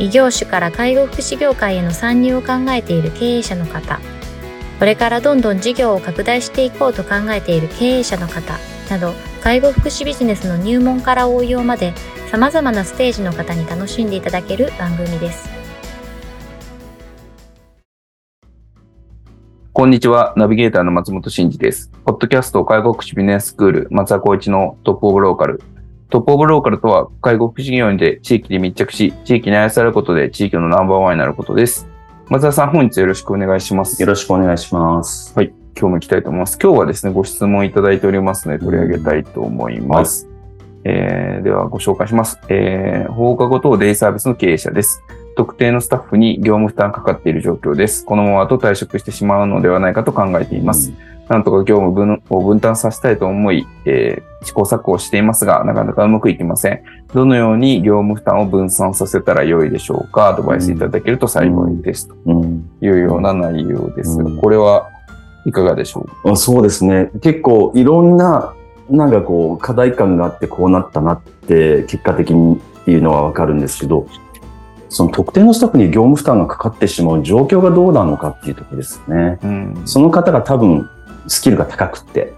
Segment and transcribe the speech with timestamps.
[0.00, 3.98] 異業種から介護福祉業界への参入を考えている経営者の方、
[4.78, 8.58] これからどんどん事業を拡大していこうと考えている経営者の方
[8.90, 11.94] など、介護福祉ビジネスの入門から応用まで
[12.30, 15.48] 様々なステージの方に楽しんでいただける番組です。
[19.72, 20.32] こんにちは。
[20.36, 21.90] ナビゲーターの松本慎二です。
[22.04, 25.60] ポッドキャスト介護福祉ビジネススクール松田光一のトップオブローカル
[26.10, 31.86] トップオブローカルとは、介護福祉業で地域に密着し、地域に愛されることで地域のナンバーワンになることです。
[32.28, 34.00] 松田さん、本日よろしくお願いします。
[34.00, 35.34] よろしくお願いします。
[35.36, 35.52] はい。
[35.78, 36.58] 今日も行きたいと思います。
[36.62, 40.26] 今日はですね、ご質問いただいておりますので、取り上げたいと思います。
[40.26, 40.34] はい、
[40.84, 42.40] えー、では、ご紹介します。
[42.48, 45.02] えー、放課後等デイサービスの経営者です。
[45.36, 48.06] 特定のスタッフに業務負担かかっている状況です。
[48.06, 50.88] このままと退職してしまうのではないかと考えています。
[50.88, 56.82] うんなんとか業務分を分担させたいと思い、えー、試行錯誤していますが、なかなかうまくいきません。
[57.12, 62.08] どのように業務負担を分散させたら良いでしょうかアドバイスいただけると幸いです。
[62.08, 62.14] と
[62.80, 64.18] いうような内容です。
[64.40, 64.88] これは
[65.44, 66.36] いかがでしょう？
[66.36, 67.10] そうですね。
[67.20, 68.54] 結構いろんな、
[68.88, 74.06] なんかこう、課題感があってこうなったなって、結果的にいうのはわかるんですけど、
[74.88, 79.38] その特定のスタッフに業務負担がかかってしまう状況がどうなのかっていうところですね。
[79.42, 80.88] うん、その方が多分
[81.28, 82.34] スキルが高くって、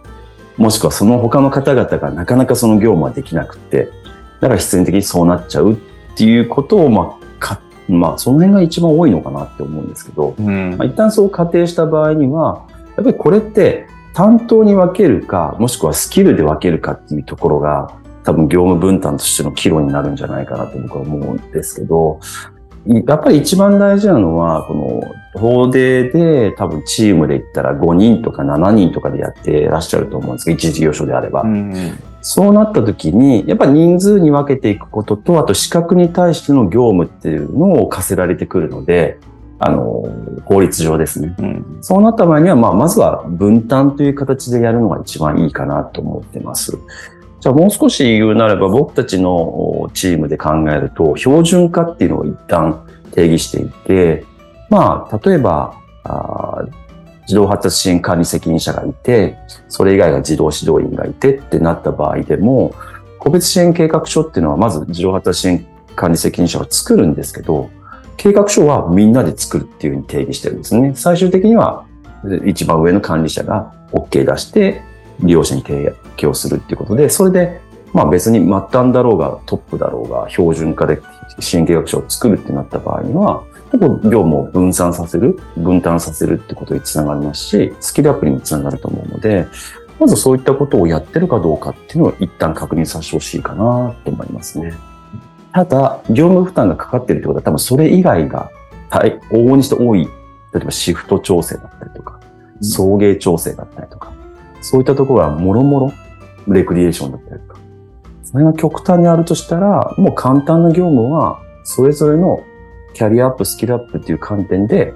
[0.57, 3.91] もしくはその他の方々がなかなかその業務はできなくって、
[4.41, 5.77] だから必然的にそうなっちゃうっ
[6.17, 22.21] ていうことを、まあ、かまあ、その辺が一番多いのかなって思うんですけど、うん、まあ、一旦そう仮定した場合には、やっぱりこれって担当に分けるか、もしくはスキルで分けるかっていうところが、多分業務分担としての岐路になるんじゃないかなと僕は思うんですけど、
[22.87, 31.43] やっぱり一番大事なのは、この、法デで多分チームで言ったら5人とか7人とかでやってらっしゃると思うんですけど、一事業所であれば。
[31.43, 39.19] うんそうなった時に、やっぱ人数に分けていくことと、あと資格に対しての業務っていうのを課せられてくるので、
[39.59, 40.05] あの、
[40.45, 41.35] 法律上ですね。
[41.39, 46.79] うん、そうなった場合には、まあ、まずは分担という形でやるのが一番いいかなと思ってます。
[47.41, 54.25] じゃあもう少し言うなれば僕たちのチームで考えると標準化っていうのを一旦定義していて、
[54.69, 55.75] まあ、例えば、
[56.05, 56.65] あ
[57.23, 62.75] 自動発達支援管理責任者がいて、それ以外が自動指導員がいてってなった場合でも、
[63.21, 67.71] 個別支援計画書っていうのはまず自動発達支援管理責任者が作るんですけど、
[68.17, 70.93] 計画書はみんなで作るっていうふうに定義してるんですね。
[70.97, 71.85] 最終的には
[72.45, 74.83] 一番上の管理者が OK 出して
[75.23, 77.61] 利用者に提供するっていうことで、それで、
[77.93, 81.01] まあ別に末端だろうがトップだろうが標準化で
[81.41, 83.43] 支援計画書を作るってなった場合には、
[83.79, 89.47] 業務を分散させる、分担させるってことにつながりますし、スキルアップにもつながると思うので、
[89.99, 94.75] まずそういったことをやってるかどうかっていうのを一旦確認させてほしいかなと思いますね。
[95.53, 98.51] ただ、業務負担がかかってるってことは多分それ以外が、
[98.89, 100.09] はい、往々にして多い。
[100.53, 102.19] 例えばシフト調整だったりとか、
[102.61, 104.13] 送迎調整だったりとか、
[104.61, 105.93] そういったところはもろもろ
[106.49, 107.61] レクリエーションだったりとか。
[108.25, 112.43] それが極端にあるとしたら、もう簡単な業務は、それぞれの
[112.95, 114.95] キャリアアップ、スキルアップっていう観点で、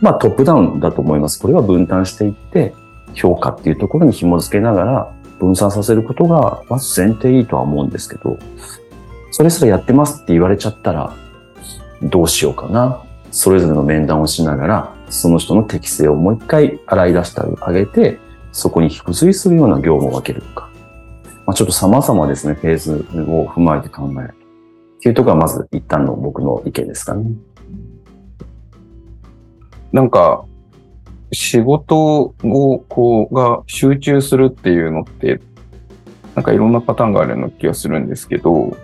[0.00, 1.40] まあトップダウンだと思います。
[1.40, 2.74] これは分担していって、
[3.14, 8.38] 評価っていうところに紐付けながら分散させることが、まず前提いいとは思うんですけど、
[9.30, 11.12] それすらやってますって言われちゃったら、
[12.02, 13.02] どうしようかな。
[13.30, 18.18] それぞれの面談をしながら、その人の適性をもう一回洗い出してあげて、
[18.56, 20.70] そこに付随するような業務を分けるとか、
[21.44, 24.34] まあ、ちょっと様々ですね、フェーズを踏まえて考える
[24.96, 27.30] っていうところがまず一旦の僕の意見ですかね。
[29.92, 30.46] なんか、
[31.32, 35.38] 仕事をこうが集中するっていうのって、
[36.34, 38.74] なんかいろんなパターンがあるような気がするんですけど、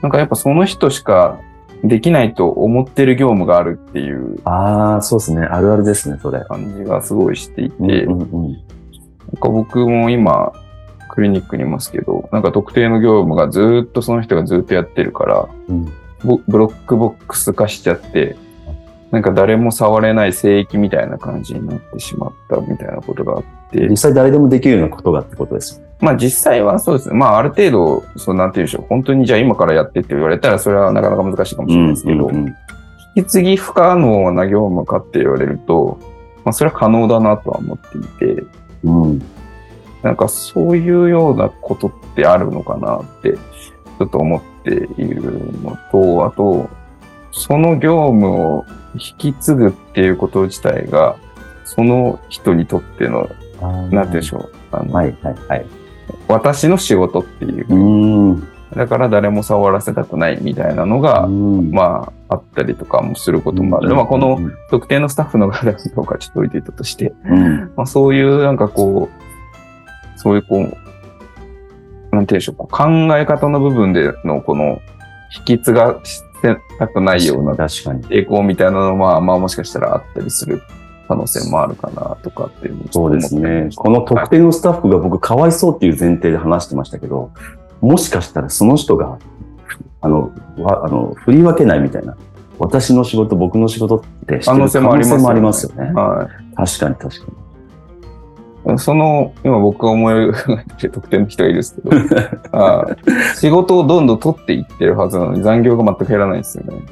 [0.00, 1.40] なんかやっぱその人しか
[1.84, 4.38] できないと思ってる業務があるっていう。
[4.44, 5.42] ああ、そうですね。
[5.42, 6.40] あるあるですね、それ。
[6.40, 8.60] 感じがすごいしていて、うんうんうん、なん
[9.40, 10.52] か僕も今、
[11.10, 15.84] クリニックにいますけど、なんか特定の業務がずっとその人がずっとやってるから、うん、
[16.46, 18.36] ブロックボックス化しちゃって、
[19.10, 23.88] なんか誰も触れない聖域みたいな感じになってしまったみたいなことがあって。
[23.88, 27.14] 実際誰でもできるようなことがってことですよまあ実際はそうですね。
[27.14, 28.86] まあある程度、そうなんて言うんでしょう。
[28.88, 32.56] 本当にじゃあ今からやってって言われたらそれはなかなか難しいかもしれないですけど、うんうんうん、
[33.16, 35.98] 引き継ぎ不可能な業務かって言われると、
[36.44, 38.44] まあ、それは可能だなとは思っていて、
[38.84, 39.22] うん。
[40.02, 45.32] なんかそういうようなことってあるのかなって、ちょっと思っている
[45.62, 46.68] のと、あと、
[47.32, 48.64] その業務を
[48.94, 51.16] 引き継ぐっていうこと自体が、
[51.64, 53.28] その人にとっての、
[53.60, 54.52] なんて言うんでしょう。
[54.70, 55.66] あのはいはいはい。
[56.28, 58.34] 私の仕事っていうう。
[58.34, 58.48] ん。
[58.74, 63.94] だから誰も触らせたくないみたいなのが、うんまあ、あったりとかもすることもある。
[63.94, 64.38] まあ、この、
[64.70, 67.72] 特定のスタッフの方かどうかちょっと置いていたとして、うん。
[67.76, 70.78] まあ、そういうなんかこう、そういうこう、なんて
[72.10, 72.84] 言うんでしょう、こう考
[73.16, 74.80] え方の部分でのこの、
[75.38, 78.02] 引き継がしてたくないような確かに。
[78.04, 80.62] 抵抗みたいなのは、まあもしかしたらあったりする
[81.06, 87.32] 可能性もあるかなとかっていうそうですねこの特定のスタッフが僕かわいそうっていう前提で話してましたけど、
[87.80, 89.18] もしかしたらその人が、
[90.00, 92.16] あの、わあの振り分けないみたいな。
[92.58, 95.92] 私の仕事、僕の仕事って可能性もありますよね。
[95.92, 96.56] はい。
[96.56, 97.32] 確かに確か
[98.78, 101.90] その、今僕が思い描いてる特定の人がいるんですけど、
[102.52, 106.74] あー仕事をどんどん取っていってるはずなのに残業が全く減らないんですよね。
[106.74, 106.82] に。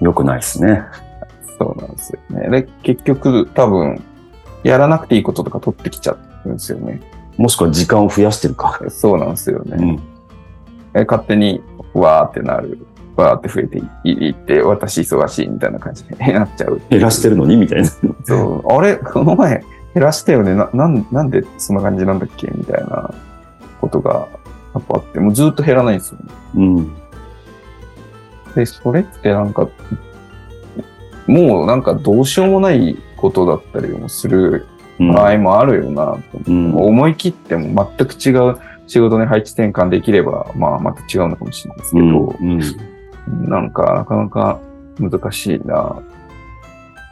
[0.00, 0.82] 良くないですね。
[1.62, 2.48] そうなんですよね。
[2.62, 4.02] で、結局多分、
[4.64, 7.00] やらなくていいこととか取ってきちゃうんですよね。
[7.36, 8.80] もしくは時間を増やしてるか。
[8.88, 9.76] そうなんですよね。
[10.94, 11.00] うん。
[11.00, 11.62] え勝手に、
[11.94, 12.86] わーってなる。
[13.16, 16.80] わーって増えていいって、私忙しいみたいな感じになっちゃう。
[16.90, 17.88] 減らしてるのにみたいな。
[18.24, 18.72] そう。
[18.72, 18.96] あれ？
[18.96, 22.48] この前減らしたよねな、なん、なんでそんな感じなんだっけ？
[22.54, 23.12] みたいな
[23.80, 24.28] ことが
[24.74, 26.26] やっぱあって、もうずっと減らないんですよね。
[26.54, 26.94] うん。
[28.54, 29.68] で、それってなんか、
[31.32, 34.66] もうなんかどうしようもないことだったりもする
[35.00, 35.12] うん。
[35.12, 36.74] 場合もあるよなうん。
[36.74, 43.48] 思い切っても全く違う仕事に配置転換できれば、まあまた違うのかもしれないですけど、うん。
[43.48, 44.60] なんかなかなか
[44.98, 46.02] 難しいな。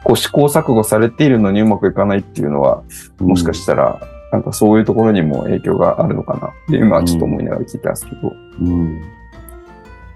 [0.03, 2.83] こう試行錯誤されているのにうまくいかないっていうのは、
[3.19, 3.99] もしかしたら、
[4.31, 8.33] なんかそういうところにも影響があるのかなって今はちょっと思いながら聞いたんですけど。
[8.61, 9.01] うん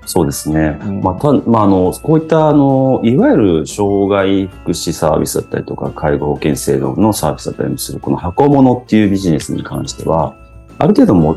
[0.06, 0.80] そうですね。
[0.84, 10.36] うんまあ、た、まあ、あの、こういった、あの、いわゆる障害福祉サービスだったりとか、介護保険制度のサービスだったりもする、この箱物っていうビジネスに関しては、
[10.78, 11.36] ある程度も、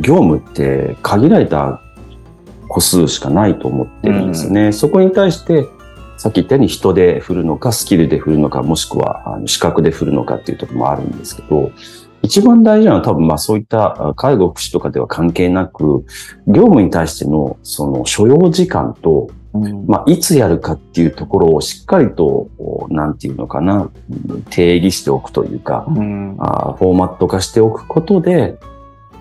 [0.00, 1.80] 業務って限られた
[2.68, 4.72] 個数しかないと思ってるんですよね。
[4.72, 5.66] そこに対して、
[6.16, 11.72] さっき言ったように人で振るのか、スキルで振るのか、もしくはあの資格で振るのかっていうところもあるんですけど、
[12.22, 16.04] 一番大事なのは多分まあそういったあ介護福祉とかでは関係なく、
[16.46, 19.30] 業務に対してのその所要時間と、
[19.86, 26.36] まあいつやるかっていうところをしっかりと、おなんていうのかな、うん定義しておくというか、うん。
[26.38, 28.56] あーフォーマット化しておくことで、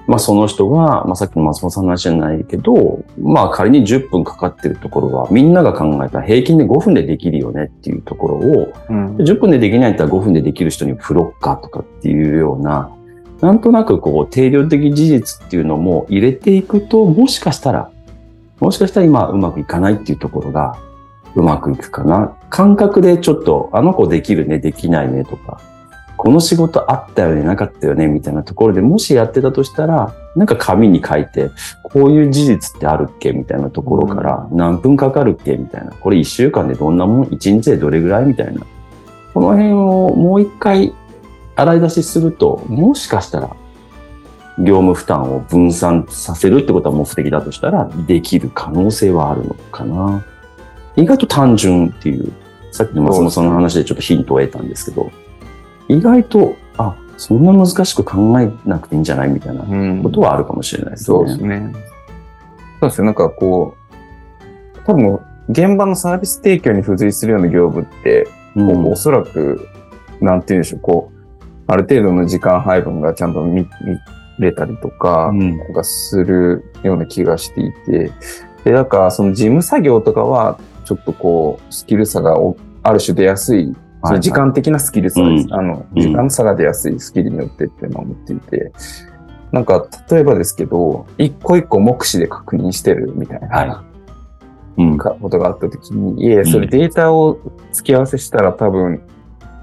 [0.08, 12.92] まあその人が、まあさっきの松本さんの話じゃないけど、まあ仮に10分かかってるところは、みんなが考えた平均で5分でできるよねっていうところを、うん10分でできないんだったら5分でできる人に振ろっかとかっていうような、
[13.42, 17.92] なんとなくこう定量的事実っていうのも入れていくと、もしかしたら、
[18.60, 20.78] もしかしたら今うまくいかないっていうところが
[21.36, 22.38] うまくいくかな。
[22.50, 25.60] 感覚でちょっと、あの子できるね、できないねとか、
[26.26, 31.52] この仕事あったよね、なかったよね、みたいなところでもしやってたとしたら、なんか紙に書いて、
[31.84, 35.92] こういう事実ってあるっけみたいなところから、何分かかるっけみたいな。
[35.92, 38.26] これ1週間でどんなもん ?1 日でどれぐらい？
[38.26, 38.66] みたいな。
[39.36, 40.96] この辺をもう一回
[41.58, 43.56] 洗い出しすると、もしかしたら、
[44.58, 50.26] 業務負担を分散させるってことは目的だとしたら、できる可能性はあるのかな。
[50.96, 52.34] 意外と単純っていう、
[52.72, 55.12] さっきの松本さんの話でちょっとヒントを得たんですけど、
[55.88, 61.06] 意外と、あ、そんな難しく考えなくていいんじゃないみたいなうんことはあるかもしれないですね。
[61.06, 61.72] そうですね。
[62.82, 63.06] そうですね。
[63.06, 63.76] なんかこ
[64.76, 69.68] う、多分、現場のサービス提供に付随するような業務って、うんこうおそらく、
[70.22, 73.68] なんて言うんでしょう、こう、ある程度の時間配分がちゃんと見見
[74.40, 78.12] れたりとか、うんなんかするような気がしていて、
[78.64, 83.76] で、なんかその事務作業とかは、ちょっとこう、スキル差がおある種出やすい、
[84.06, 85.46] その時間的なスキル差です。
[85.46, 85.54] うん。
[85.54, 86.02] あの、うん。
[86.02, 88.72] 時間差が出やすいスキルによってっていうのを思っていて、
[89.52, 93.84] なんか、例えばですけど、一個一個目視で確認してるみたいな、は
[94.78, 94.98] うん。
[94.98, 97.40] かことがあったときに、いえ、それデータを
[97.72, 99.02] 付き合わせしたら多分、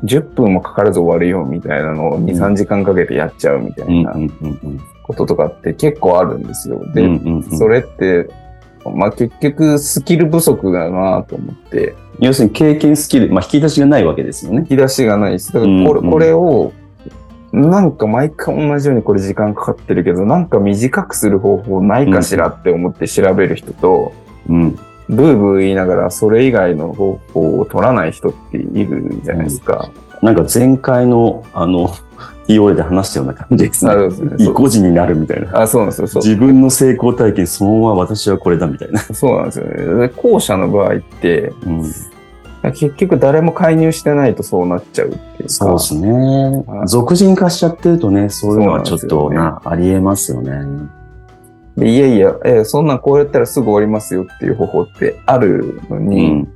[0.05, 2.43] 10分もかからず終わるよみたいなのを2、うん。
[2.43, 4.15] 3時間かけてやっちゃうみたうんいな
[5.05, 6.81] こととかって結構あるんですよ。
[6.93, 7.59] で、うんうんうん。
[7.59, 8.29] それって、
[8.91, 14.59] まあ結局スキル不足だなと思って、要するに経験スキル、まあ、引き出しがないわけですよね。
[14.61, 15.53] 引き出しがないです。
[15.53, 16.73] だからこれ,、うんうんこれを、
[17.53, 24.13] なんか毎回同じようにこれ時間かかってるけど、なんか短くする方法ないかしらって思って調べる人と、
[24.49, 24.79] うん。
[25.09, 29.91] ブーブー言いながらそれ以外の方法を取らない人っているじゃないですか。
[30.23, 31.93] なんか前回の、あの、
[32.49, 33.93] EOA で話したような感じですね。
[34.39, 35.63] 意固地になるみたいな。
[35.63, 36.07] あ、そうなんですよ。
[36.09, 39.01] そう自分の成功体験、そのまま私はこれだみたいな。
[39.01, 40.09] そうなんですよね。
[40.09, 41.83] で後者の場合って、うん、
[42.73, 45.49] 結局誰も介入してないとそうなっちゃうっていうか。
[45.49, 46.11] そうですね
[46.67, 46.85] は。
[46.85, 50.89] い俗人化しちゃってるとね、そういうのはちょっとな、ありえますよね。
[51.77, 56.49] でいやいや、えーそんなんこうやったらすぐ終わりますよっていう方法ってあるのうに、ん。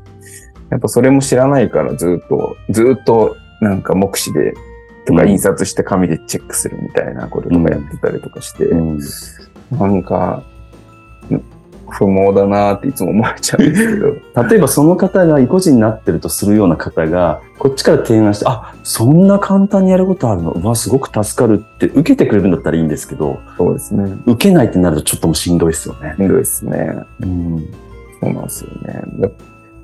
[0.70, 4.54] やっぱそれも知らないからずっと、ずっとなんか目視で、
[5.06, 9.00] とかうん印刷して紙でチェックするみたいなこととかやってたりとかして、うん
[9.70, 10.42] なんか、
[11.30, 11.40] ん
[11.88, 14.08] 不毛だなっていつも思っちゃうんですけど。
[14.48, 20.50] 例えばその方が意固地になってるとするような方が、こっちから提案して、あ、そんな簡単にやることあるの？
[20.50, 24.12] うわ、すごく助かるって受けてくれるんだったらいいんですけど、そうですね。
[24.26, 26.14] 受けないってなるとちょっともうしんどいですよね。
[26.16, 26.96] しんどいですね。
[27.20, 27.66] うん。
[28.20, 29.02] そうなんですよね。
[29.20, 29.28] だ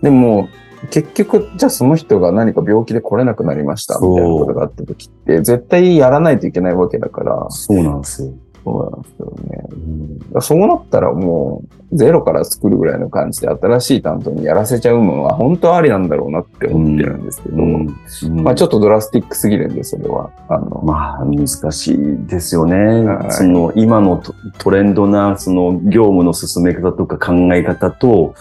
[0.03, 0.49] でも、
[0.91, 8.33] 結局、じゃあその人が何か病気で来れなくなりましたみたいなことがあった時って、絶対やらないといけないわけだから、そうなんですよ。
[8.65, 9.65] そうなんですよね。
[9.73, 11.63] うんそうなったらも
[11.93, 20.31] う、ゼロから作るぐらいの感じで新しい担当にやらせちゃうのは本当ありなんだろうなって思ってるんですけど、うんまあちょっとドラスティックすぎるんで、それは。
[20.49, 22.77] あの、まあ、難しいですよね。
[23.05, 28.35] はいその、今のトトレンドな、その、業務の進め方とか考え方と、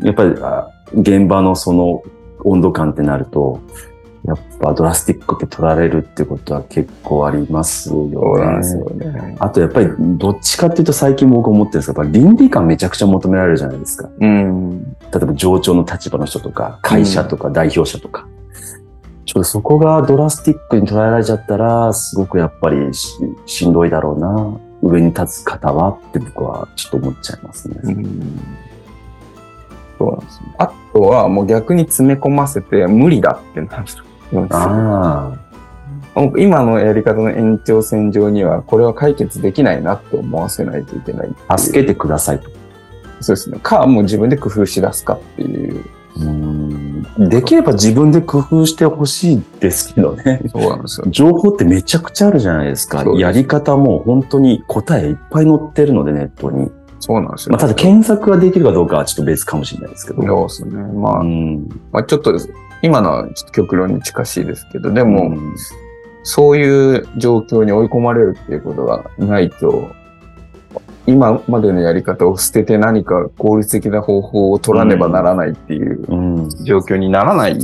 [0.00, 2.02] やっぱり、あ現場のその、
[2.44, 3.60] 温度感ってなると、
[4.24, 8.12] やっぱドラスティックって取られるってことは結構ありますよね。
[8.12, 9.36] そうなんですよね。
[9.40, 14.08] あとやっぱりどっちかっていうと最近僕思ってるんですけど、やっぱ倫理観めちゃくちゃ求められるじゃないですか。
[14.20, 14.84] うん。
[14.92, 18.28] 例えば上長の立場の人とか、会社とか代表者とか。
[19.24, 24.56] ちょっとそこがドラスティックに捉えられちゃったら、すごくやっぱりししんどいだろうな。
[24.82, 27.76] 上に立つ方はって僕はちょっと思っちゃいますね。
[27.82, 28.32] うん
[30.02, 30.54] そうなんですね。
[30.58, 34.04] あとはもう逆に詰め込ませて無理だってなるんですよ。
[34.50, 35.32] あ
[36.36, 42.50] 今のやり方の延長線上にはこれは解決できないなって思わせないといけない助けてくださいと。
[43.20, 43.58] そうですね。
[43.62, 45.84] か、もう自分で工夫しだすかっていう。
[46.16, 50.42] うんできれば自分で工夫してほしいですけどね。
[50.48, 51.06] そうなんですよ。
[51.08, 53.02] 情報ってめちゃくちゃあるじゃないですか。
[53.02, 56.70] すやり方も本当に答えいっぱい載ってるので、ネットに。
[57.02, 57.52] そうなんですよ。
[57.52, 60.22] まあ、ただ検索ができるかどうかはちょっと別かもしれないですけど。
[60.22, 60.82] そうですね。
[60.94, 62.48] まあ、うんまあちょっとです、
[62.80, 65.56] 今のはちょっと極論に近しいですけど、でも、うん
[66.24, 69.90] そういう状況に追い込まれるっていうことがないと、
[71.04, 76.16] 今までのやり方を捨てて何か効率的な方法を取らねばならないっていうう
[76.46, 77.58] ん状況にならない。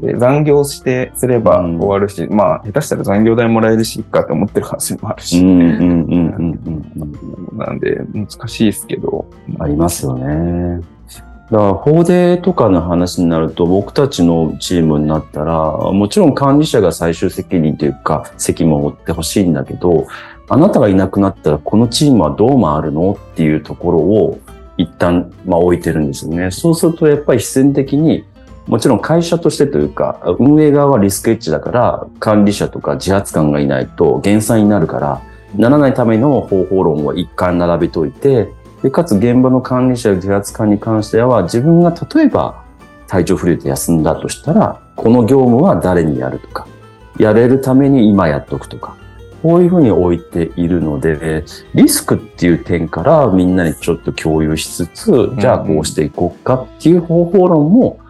[0.00, 6.90] で残業してすればうん終わるし、まあ、下手したら残業代もらえるし、いっかって思ってる話もあるうし、んうんうんうん
[7.52, 9.26] うんなんで難しいですけど。
[9.58, 10.80] ありますよね。
[11.50, 20.06] だから、法でとかの話になると、僕たちのチームになったら、もちろん管理者が最終責任というか、責務を負ってほしいんだけど、
[20.48, 24.38] あなたがいなくなったら、このチームはどう回るのっていうところを、
[24.76, 26.50] 一旦、まあ、置いてるんですよね。
[26.50, 28.24] そうすると、やっぱり必然的に、
[28.66, 35.22] もちろん会社としてというか、運営側はリスクエッジだから、管理者とか自発官がいないと減産になるから、
[35.54, 42.64] ならないための方法論を一貫並べといて、で、かつ現場の管理者や自発官に関しては、自分が例えば
[43.06, 46.66] 体調不良で休んだとしたら、この業務は誰にやるとか、
[47.18, 48.96] やれるために今やっとくとか、
[49.42, 51.44] こういうふうに置いているので、
[51.74, 58.00] リスクっていう点からみんなにちょっと共有しつつ、じゃあこうしていこうかっていう方法論も、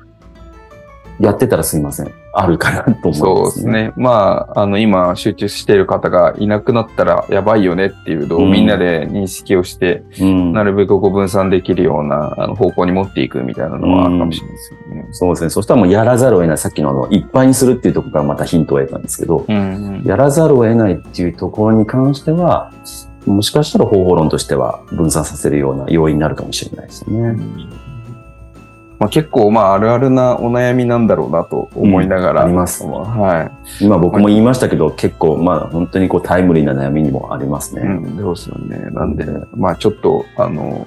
[1.19, 2.13] やってたらすいません。
[2.39, 3.45] あるかなと思いそうまね。
[3.45, 3.93] ですすね。
[3.97, 15.09] まあ、あの、今、集中している方がいなくなったらやばいよねっていうのをうんみんなで認識をして、うんなるべくこう分散できるようなあの方向に持っていくみたいなのはあるかもしれないですよね。
[15.13, 15.51] そうですね。
[15.51, 16.59] そしたらもうやらざるを得ない。
[16.59, 22.71] さっきのあの、いっぱいにするっていうところからまたヒントを得たんですけど、うんやらざるを得ないっていうところに関しては、
[23.25, 27.37] もしかしたら方法論としては分散させるような要因になるかもしれないですね。
[28.99, 33.51] まあ、結構まああるあるなお悩みなんだろうなと思いながら、うんありますは
[33.81, 33.85] い。
[33.85, 37.83] 今僕も言いましたけど、結構まあ本当にこうタイムリーな悩みにもありますね。
[37.83, 38.79] うん、そうですよね。
[38.91, 40.87] なんで、まあちょっと、あの、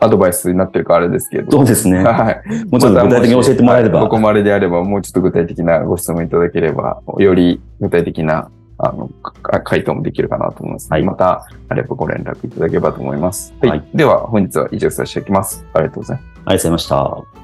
[0.00, 1.52] アドバイスになってるかあれですけど。
[1.52, 2.02] そうですね。
[2.04, 2.42] はい。
[2.70, 3.98] もうちょっと具体的に教えてもらえれば。
[3.98, 8.50] はいどこまでであれば、もうちょっと具体的なご質問いただければ、より具体的な、
[8.82, 10.88] あの、か回答もできるかなと思います。
[10.90, 13.54] はいまた、あればご連絡いただければと思います。
[13.60, 13.70] はい。
[13.70, 15.64] はいでは、本日は以上させていただきます。
[15.72, 16.26] ありがとうございます。
[16.26, 17.42] ありがとうございました。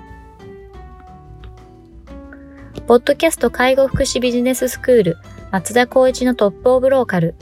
[2.89, 5.19] ポッドキャスト介護福祉ビジネススクール
[5.51, 7.35] 松田光一のトップオブローカル。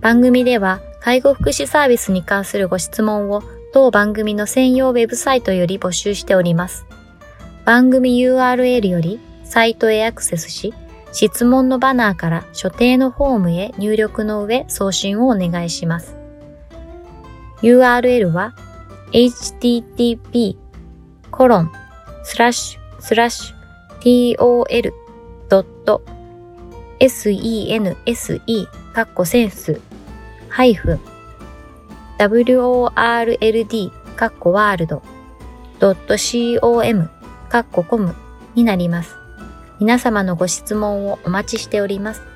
[0.00, 3.42] 番組では介護福祉サービスに関するご質問を
[3.72, 6.86] 当番組の専用ウェブサイトより募集しております。
[7.64, 10.72] 番組 URL よりサイトへアクセスし、
[11.12, 16.16] 質問のバナーから所定のフォームへ入力の上送信をお願いします。
[17.62, 18.54] URL は
[19.12, 20.56] http
[21.30, 21.72] コロン
[22.24, 23.58] スラッシュスラッシュ
[24.00, 24.90] tol.sense
[28.92, 29.80] カッコセンス
[30.48, 31.00] ハイフン
[32.18, 35.02] world カッコワールド
[35.80, 37.10] .com
[37.48, 38.14] カッココム
[38.54, 39.17] になります。
[39.80, 42.27] 皆様のご質問をお待ちしております。